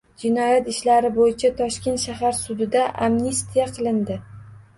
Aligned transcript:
Jinoyat 0.21 0.69
ishlari 0.71 1.11
bo'yicha 1.17 1.51
Toshkent 1.59 2.01
shahar 2.05 2.33
sudida 2.39 2.87
amnistiya 3.09 3.69
qilindi. 3.79 4.19